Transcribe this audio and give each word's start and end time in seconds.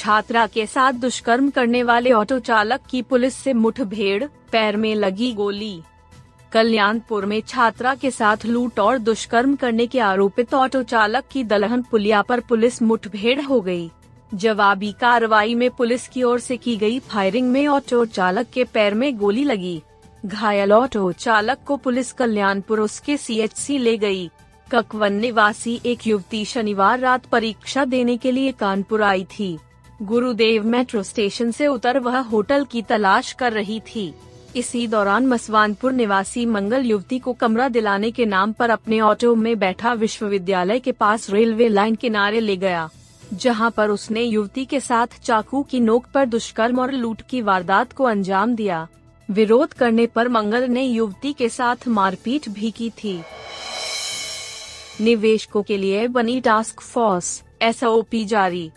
छात्रा 0.00 0.46
के 0.46 0.64
साथ 0.66 0.92
दुष्कर्म 0.92 1.48
करने 1.50 1.82
वाले 1.82 2.12
ऑटो 2.12 2.38
चालक 2.38 2.80
की 2.90 3.00
पुलिस 3.02 3.34
से 3.34 3.52
मुठभेड़, 3.52 4.24
पैर 4.52 4.76
में 4.76 4.94
लगी 4.94 5.32
गोली 5.32 5.82
कल्याणपुर 6.52 7.26
में 7.26 7.40
छात्रा 7.48 7.94
के 7.94 8.10
साथ 8.10 8.46
लूट 8.46 8.80
और 8.80 8.98
दुष्कर्म 8.98 9.56
करने 9.56 9.86
के 9.86 10.00
आरोपित 10.00 10.54
ऑटो 10.54 10.82
चालक 10.84 11.24
की 11.32 11.44
दलहन 11.44 11.82
पुलिया 11.82 12.22
पर 12.22 12.40
पुलिस 12.40 12.80
मुठभेड़ 12.82 13.40
हो 13.40 13.60
गई। 13.60 13.90
जवाबी 14.34 14.92
कार्रवाई 14.92 15.54
में 15.54 15.70
पुलिस 15.70 16.08
की 16.08 16.22
ओर 16.22 16.40
से 16.40 16.56
की 16.56 16.76
गई 16.76 16.98
फायरिंग 16.98 17.50
में 17.50 17.66
ऑटो 17.68 18.04
चालक 18.06 18.50
के 18.54 18.64
पैर 18.64 18.94
में 18.94 19.16
गोली 19.18 19.44
लगी 19.44 19.80
घायल 20.26 20.72
ऑटो 20.72 21.10
चालक 21.12 21.64
को 21.66 21.76
पुलिस 21.76 22.12
कल्याणपुर 22.12 22.80
उसके 22.80 23.16
सीएचसी 23.16 23.78
ले 23.78 23.96
गई। 23.98 24.30
ककवन 24.72 25.12
निवासी 25.12 25.80
एक 25.86 26.06
युवती 26.06 26.44
शनिवार 26.44 26.98
रात 26.98 27.26
परीक्षा 27.26 27.84
देने 27.84 28.16
के 28.16 28.32
लिए 28.32 28.52
कानपुर 28.52 29.02
आई 29.02 29.24
थी 29.38 29.58
गुरुदेव 30.00 30.66
मेट्रो 30.66 31.02
स्टेशन 31.02 31.50
से 31.50 31.66
उतर 31.66 31.98
वह 31.98 32.18
होटल 32.18 32.64
की 32.64 32.82
तलाश 32.82 33.32
कर 33.32 33.52
रही 33.52 33.78
थी। 33.86 34.12
इसी 34.56 34.86
दौरान 34.86 35.26
मसवानपुर 35.26 35.92
निवासी 35.92 36.44
मंगल 36.46 36.84
युवती 36.84 37.18
को 37.18 37.32
कमरा 37.32 37.68
दिलाने 37.68 38.10
के 38.10 38.26
नाम 38.26 38.52
पर 38.52 38.70
अपने 38.70 39.00
ऑटो 39.00 39.34
में 39.34 39.58
बैठा 39.58 39.92
विश्वविद्यालय 39.92 40.78
के 40.78 40.92
पास 40.92 41.28
रेलवे 41.30 41.68
लाइन 41.68 41.94
किनारे 41.94 42.40
ले 42.40 42.56
गया, 42.56 42.88
जहाँ 43.32 43.70
पर 43.70 43.90
उसने 43.90 44.22
युवती 44.22 44.64
के 44.64 44.80
साथ 44.80 45.20
चाकू 45.22 45.62
की 45.62 45.80
नोक 45.80 46.06
पर 46.14 46.26
दुष्कर्म 46.26 46.80
और 46.80 46.92
लूट 46.92 47.22
की 47.22 47.42
वारदात 47.42 47.92
को 47.92 48.04
अंजाम 48.04 48.54
दिया। 48.54 48.86
विरोध 49.28 49.72
करने 49.72 50.06
पर 50.06 50.28
मंगल 50.28 50.68
ने 50.68 50.84
युवती 50.84 51.32
के 51.32 51.48
साथ 51.48 51.88
मारपीट 51.88 52.48
भी 52.48 52.70
की 52.70 52.90
थी। 52.98 53.20
निवेशकों 55.00 55.62
के 55.62 55.76
लिए 55.76 56.08
बनी 56.08 56.40
टास्क 56.40 56.80
फोर्स, 56.80 57.42
एसओपी 57.62 58.24
जारी। 58.24 58.70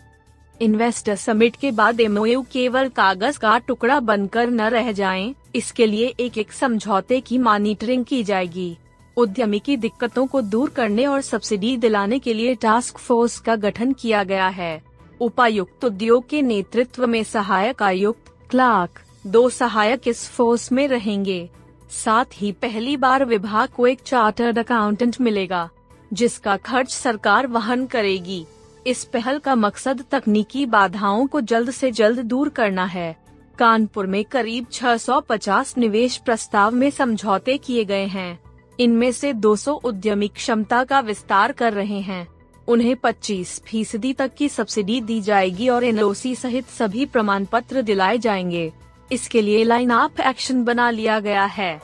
इन्वेस्टर 0.60 1.16
समिट 1.16 1.56
के 1.56 1.70
बाद 1.70 2.00
एमओयू 2.00 2.42
केवल 2.42 2.88
कागज़ 2.88 3.38
का 3.38 3.56
टुकड़ा 3.58 3.98
बनकर 4.00 4.50
न 4.50 4.68
रह 4.68 4.90
जाएँ, 4.92 5.34
इसके 5.54 5.86
लिए 5.86 6.14
एक 6.20 6.38
एक 6.38 6.52
समझौते 6.52 7.20
की 7.20 7.38
मॉनिटरिंग 7.38 8.04
की 8.04 8.22
जाएगी। 8.24 8.76
उद्यमी 9.16 9.58
की 9.58 9.76
दिक्कतों 9.76 10.26
को 10.26 10.40
दूर 10.42 10.70
करने 10.70 11.06
और 11.06 11.20
सब्सिडी 11.20 11.76
दिलाने 11.76 12.18
के 12.18 12.34
लिए 12.34 12.54
टास्क 12.54 12.98
फोर्स 12.98 13.38
का 13.38 13.56
गठन 13.56 13.92
किया 13.92 14.22
गया 14.24 14.48
है। 14.48 14.82
उपायुक्त 15.20 15.84
उद्योग 15.84 16.28
के 16.28 16.42
नेतृत्व 16.42 17.06
में 17.06 17.22
सहायक 17.24 17.82
आयुक्त 17.82 18.32
क्लार्क 18.50 19.00
दो 19.26 19.48
सहायक 19.50 20.08
इस 20.08 20.28
फोर्स 20.28 20.70
में 20.72 20.86
रहेंगे। 20.88 21.48
साथ 21.94 22.24
ही 22.34 22.52
पहली 22.52 22.96
बार 22.96 23.24
विभाग 23.24 23.68
को 23.68 23.86
एक 23.86 24.00
चार्टर्ड 24.06 24.58
अकाउंटेंट 24.58 25.20
मिलेगा 25.20 25.68
जिसका 26.12 26.56
खर्च 26.56 26.90
सरकार 26.90 27.46
वहन 27.46 27.86
करेगी। 27.86 28.44
इस 28.86 29.04
पहल 29.04 29.38
का 29.38 29.54
मकसद 29.54 30.04
तकनीकी 30.10 30.66
बाधाओं 30.66 31.26
को 31.26 31.40
जल्द 31.40 31.70
से 31.70 31.90
जल्द 31.90 32.20
दूर 32.20 32.48
करना 32.48 32.84
है। 32.84 33.16
कानपुर 33.58 34.06
में 34.06 34.24
करीब 34.24 34.66
650 34.72 35.78
निवेश 35.78 36.16
प्रस्ताव 36.16 36.70
में 36.70 36.90
समझौते 36.90 37.58
किए 37.58 37.84
गए 37.84 38.06
हैं। 38.06 38.40
इनमें 38.80 39.12
से 39.12 39.32
200 39.32 39.72
उद्यमी 39.72 40.28
क्षमता 40.28 40.84
का 40.84 41.00
विस्तार 41.00 41.52
कर 41.52 41.72
रहे 41.72 42.00
हैं। 42.00 42.28
उन्हें 42.68 42.96
25 42.96 43.62
फ़ीसदी 43.66 44.12
तक 44.12 44.34
की 44.34 44.48
सब्सिडी 44.48 45.00
दी 45.00 45.20
जाएगी 45.20 45.68
और 45.68 45.84
एनओसी 45.84 46.34
सहित 46.34 46.66
सभी 46.66 47.06
प्रमाण 47.06 47.44
पत्र 47.44 47.82
दिलाए 47.82 48.18
जाएँगे। 48.18 48.72
इसके 49.12 49.42
लिए 49.42 49.64
लाइन 49.64 49.90
अप 49.90 50.20
एक्शन 50.20 50.64
बना 50.64 50.90
लिया 50.90 51.20
गया 51.20 51.44
है। 51.44 51.80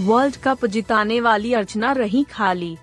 वर्ल्ड 0.00 0.36
कप 0.36 0.66
जिताने 0.66 1.20
वाली 1.20 1.52
अर्चना 1.52 1.92
रही 1.92 2.24
खाली। 2.24 2.78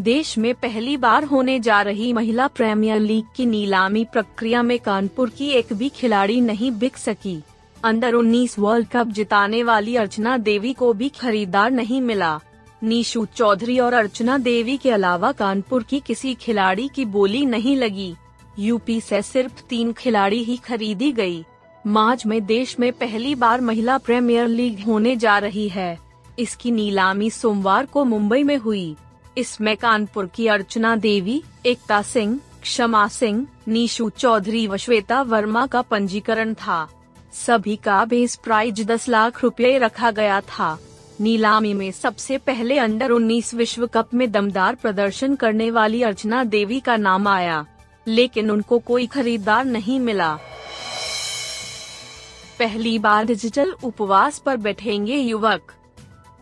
देश 0.00 0.38
में 0.38 0.54
पहली 0.54 0.96
बार 0.96 1.24
होने 1.24 1.60
जा 1.60 1.82
रही 1.82 2.12
महिला 2.12 2.46
प्रीमियर 2.46 3.00
लीग 3.00 3.24
की 3.36 3.46
नीलामी 3.46 4.04
प्रक्रिया 4.04 4.62
में 4.62 4.78
कानपुर 4.78 5.30
की 5.30 5.48
एक 5.48 5.72
भी 5.72 5.88
खिलाड़ी 5.88 6.40
नहीं 6.40 6.70
बिक 6.70 6.96
सकी। 6.96 7.42
अंडर 7.84 8.14
19 8.14 8.58
वर्ल्ड 8.58 8.88
कप 8.88 9.06
जिताने 9.06 9.62
वाली 9.62 9.96
अर्चना 9.96 10.36
देवी 10.38 10.72
को 10.72 10.92
भी 10.92 11.08
खरीदार 11.08 11.70
नहीं 11.70 12.00
मिला। 12.00 12.40
नीशू 12.82 13.24
चौधरी 13.24 13.78
और 13.78 13.92
अर्चना 13.92 14.38
देवी 14.38 14.76
के 14.76 14.90
अलावा 14.90 15.32
कानपुर 15.32 15.82
की 15.82 16.00
किसी 16.00 16.34
खिलाड़ी 16.34 16.88
की 16.94 17.04
बोली 17.04 17.46
नहीं 17.46 17.76
लगी। 17.76 18.14
यूपी 18.58 19.00
से 19.00 19.22
सिर्फ़ 19.22 19.62
तीन 19.68 19.92
खिलाड़ी 19.92 20.42
ही 20.44 20.56
खरीदी 20.56 21.12
गई। 21.12 21.44
मार्च 21.86 22.26
में 22.26 22.46
देश 22.46 22.78
में 22.80 22.92
पहली 22.92 23.34
बार 23.34 23.60
महिला 23.60 23.98
प्रीमियर 23.98 24.46
लीग 24.46 24.84
होने 24.84 25.16
जा 25.16 25.38
रही 25.38 25.68
है। 25.68 25.98
इसकी 26.38 26.70
नीलामी 26.70 27.30
सोमवार 27.30 27.86
को 27.86 28.04
मुंबई 28.04 28.42
में 28.42 28.56
हुई। 28.56 28.96
इसमें 29.38 29.76
कानपुर 29.76 30.26
की 30.26 30.46
अर्चना 30.46 30.94
देवी, 30.96 31.42
एकता 31.66 32.02
सिंह, 32.02 32.38
क्षमा 32.62 33.06
सिंह, 33.08 33.46
नीशू 33.68 34.08
चौधरी 34.10 34.66
व 34.66 34.76
श्वेता 34.76 35.22
वर्मा 35.22 35.66
का 35.66 35.82
पंजीकरण 35.82 36.54
था। 36.54 36.86
सभी 37.32 37.76
का 37.76 38.04
बेस 38.04 38.36
प्राइज 38.36 38.80
दस 38.86 39.08
लाख 39.08 39.42
रुपए 39.42 39.76
रखा 39.78 40.10
गया 40.10 40.40
था। 40.40 40.78
नीलामी 41.20 41.74
में 41.74 41.90
सबसे 41.90 42.38
पहले 42.38 42.78
अंडर 42.78 43.10
19 43.10 43.54
विश्व 43.54 43.86
कप 43.86 44.14
में 44.14 44.30
दमदार 44.32 44.74
प्रदर्शन 44.74 45.34
करने 45.34 45.70
वाली 45.70 46.02
अर्चना 46.02 46.44
देवी 46.44 46.80
का 46.80 46.96
नाम 46.96 47.28
आया, 47.28 47.64
लेकिन 48.06 48.50
उनको 48.50 48.78
कोई 48.78 49.06
खरीदार 49.06 49.64
नहीं 49.64 50.00
मिला। 50.00 50.34
पहली 52.58 52.98
बार 52.98 53.24
डिजिटल 53.24 53.72
उपवास 53.84 54.38
पर 54.38 54.56
बैठेंगे 54.56 55.16
युवक। 55.16 55.72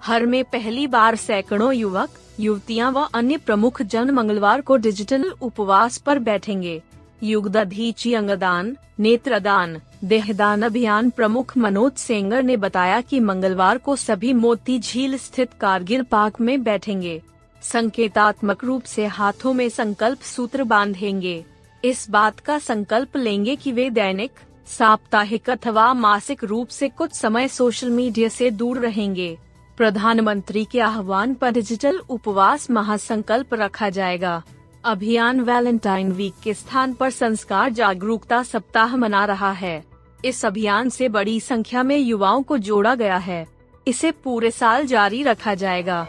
हर 0.04 0.26
में 0.26 0.44
पहली 0.44 0.86
बार 0.86 1.16
सैकड़ों 1.16 1.72
युवक 1.72 2.08
युवतियाँ 2.40 2.92
व 2.92 3.00
अन्य 3.14 3.36
प्रमुख 3.36 3.82
जन 3.82 4.10
मंगलवार 4.10 4.60
को 4.60 4.76
डिजिटल 4.76 5.30
उपवास 5.42 5.98
पर 5.98 6.18
बैठेंगे। 6.18 6.82
युगदधीची 7.22 8.14
अंगदान, 8.14 8.76
नेत्रदान, 8.98 9.80
देहदान 10.04 10.62
अभियान 10.62 11.10
प्रमुख 11.10 11.56
मनोज 11.58 11.92
सेंगर 11.92 12.42
ने 12.42 12.56
बताया 12.56 13.00
कि 13.00 13.20
मंगलवार 13.20 13.78
को 13.78 13.96
सभी 13.96 14.32
मोती 14.32 14.78
झील 14.78 15.16
स्थित 15.18 15.50
कारगिल 15.60 16.02
पार्क 16.02 16.40
में 16.40 16.62
बैठेंगे। 16.62 17.22
संकेतात्मक 17.62 18.64
रूप 18.64 18.82
से 18.82 19.06
हाथों 19.06 19.52
में 19.52 19.68
संकल्प 19.68 20.20
सूत्र 20.20 20.64
बांधेंगे। 20.64 21.44
इस 21.84 22.10
बात 22.10 22.40
का 22.40 22.58
संकल्प 22.58 23.16
लेंगे 23.16 23.56
कि 23.56 23.72
वे 23.72 23.90
दैनिक, 23.90 24.30
साप्ताहिक 24.66 25.50
अथवा 25.50 25.92
मासिक 25.94 26.44
रूप 26.44 26.68
से 26.68 26.88
कुछ 26.88 27.12
समय 27.12 27.48
सोशल 27.48 27.90
मीडिया 27.90 28.28
से 28.28 28.50
दूर 28.50 28.78
रहेंगे। 28.78 29.38
प्रधानमंत्री 29.80 30.64
के 30.64 30.80
आह्वान 30.80 31.34
पर 31.34 31.50
डिजिटल 31.50 31.98
उपवास 32.10 32.70
महासंकल्प 32.70 33.54
रखा 33.54 33.88
जाएगा। 33.90 34.42
अभियान 34.84 35.40
वैलेंटाइन 35.40 36.12
वीक 36.12 36.34
के 36.42 36.54
स्थान 36.54 36.92
पर 36.92 37.10
संस्कार 37.10 37.70
जागरूकता 37.70 38.42
सप्ताह 38.42 38.96
मना 38.96 39.24
रहा 39.24 39.52
है। 39.52 39.84
इस 40.24 40.44
अभियान 40.44 40.88
से 40.88 41.08
बड़ी 41.08 41.40
संख्या 41.40 41.82
में 41.82 41.96
युवाओं 41.98 42.42
को 42.42 42.58
जोड़ा 42.58 42.94
गया 42.94 43.16
है। 43.16 43.46
इसे 43.86 44.10
पूरे 44.10 44.50
साल 44.50 44.86
जारी 44.86 45.22
रखा 45.22 45.54
जाएगा। 45.54 46.06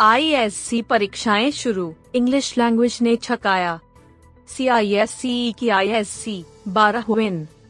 आईएससी 0.00 0.82
परीक्षाएँ 0.82 1.50
शुरू। 1.50 1.94
इंग्लिश 2.14 2.58
लैंग्वेज 2.58 2.98
ने 3.02 3.16
छकाया। 3.16 3.80
सी 4.48 4.68
आई 4.68 4.94
एस 4.94 5.10
सी 5.10 5.54
की 5.58 5.68
आई 5.68 5.88
एस 5.88 6.08
सी 6.08 6.44
बारह 6.68 7.04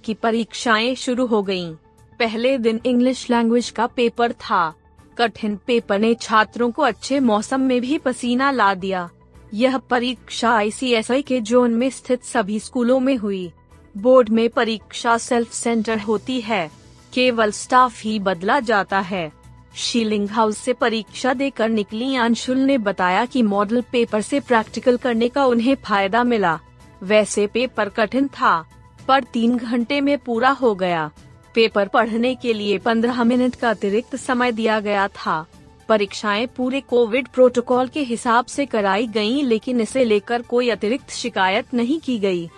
की 0.05 0.15
परीक्षाएँ 0.15 0.95
शुरू 0.95 1.27
हो 1.27 1.43
गई 1.43 1.75
पहले 2.19 2.57
दिन 2.59 2.81
इंग्लिश 2.87 3.29
लैंग्वेज 3.31 3.71
का 3.71 3.87
पेपर 3.87 4.33
था। 4.33 4.75
कठिन 5.19 5.59
पेपर 5.67 5.99
ने 5.99 6.15
छात्रों 6.15 6.71
को 6.71 6.83
अच्छे 6.83 7.21
मौसम 7.21 7.61
में 7.61 7.81
भी 7.81 7.99
पसीना 7.99 8.51
ला 8.51 8.75
दिया। 8.75 9.09
यह 9.55 9.79
परीक्षा 9.79 10.51
आईसीएसआई 10.51 11.23
के 11.23 11.41
जोन 11.41 11.75
में 11.75 11.91
स्थित 11.91 12.25
सभी 12.25 12.59
स्कूलों 12.61 13.01
में 13.01 13.17
हुई। 13.17 13.51
बोर्ड 13.97 14.29
में 14.29 14.49
परीक्षा 14.49 15.17
सेल्फ 15.19 15.53
सेंटर 15.53 15.99
होती 15.99 16.41
है। 16.41 16.71
केवल 17.13 17.51
स्टाफ 17.51 18.03
ही 18.03 18.19
बदला 18.19 18.61
जाता 18.61 19.01
है। 19.01 19.31
शीलिंग 19.77 20.29
हाउस 20.29 20.59
से 20.59 20.73
परीक्षा 20.73 21.33
देकर 21.35 21.69
निकली 21.69 22.15
अंशुल 22.17 22.59
ने 22.59 22.79
बताया 22.79 23.25
कि 23.25 23.43
मॉडल 23.43 23.81
पेपर 23.93 24.21
से 24.21 24.41
प्रैक्टिकल 24.41 24.97
करने 24.97 25.29
का 25.29 25.45
उन्हें 25.47 25.75
फ़ायदा 25.75 26.25
मिला। 26.25 26.59
वैसे 27.03 27.47
पेपर 27.47 27.89
कठिन 27.89 28.29
था, 28.29 28.65
पर 29.09 29.25
तीन 29.25 29.57
घंटे 29.57 30.01
में 30.01 30.19
पूरा 30.19 30.51
हो 30.51 30.75
गया। 30.75 31.11
पेपर 31.55 31.89
पढ़ने 31.89 32.35
के 32.35 32.53
लिए 32.53 32.79
पंद्रह 32.79 33.23
मिनट 33.25 33.55
का 33.55 33.71
अतिरिक्त 33.71 34.17
समय 34.17 34.53
दिया 34.53 34.81
गया 34.81 35.07
था 35.09 35.45
परीक्षाएँ 35.89 36.47
पूरे 36.47 36.81
कोविड 36.81 37.29
प्रोटोकॉल 37.29 37.89
के 37.89 38.01
हिसाब 38.03 38.45
से 38.47 38.67
कराई 38.67 39.07
गईं, 39.07 39.43
लेकिन 39.45 39.81
इसे 39.81 40.05
लेकर 40.05 40.43
कोई 40.43 40.69
अतिरिक्त 40.71 41.11
शिकायत 41.11 41.75
नहीं 41.75 41.99
की 42.01 42.19
गई। 42.19 42.49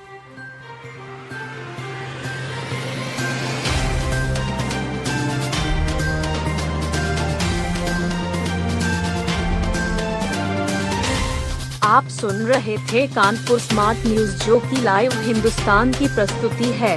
आप 11.85 12.09
सुन 12.09 12.37
रहे 12.47 12.77
थे 12.93 13.07
कानपुर 13.07 13.59
स्मार्ट 13.59 14.07
न्यूज़, 14.07 14.45
जो 14.45 14.59
की 14.61 14.83
लाइव 14.83 15.13
हिंदुस्तान 15.17 15.93
की 15.93 16.07
प्रस्तुति 16.07 16.73
है 16.75 16.97